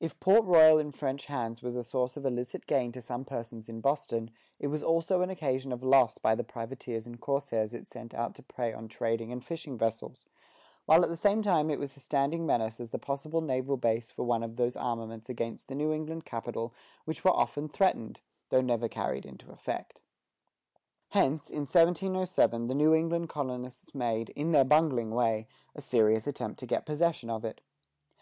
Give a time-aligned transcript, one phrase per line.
[0.00, 3.70] If Port Royal in French hands was a source of illicit gain to some persons
[3.70, 7.88] in Boston, it was also an occasion of loss by the privateers and corsairs it
[7.88, 10.26] sent out to prey on trading and fishing vessels,
[10.84, 14.10] while at the same time it was a standing menace as the possible naval base
[14.10, 16.74] for one of those armaments against the New England capital
[17.06, 18.20] which were often threatened,
[18.50, 20.02] though never carried into effect.
[21.12, 26.58] Hence, in 1707 the New England colonists made, in their bungling way, a serious attempt
[26.60, 27.62] to get possession of it.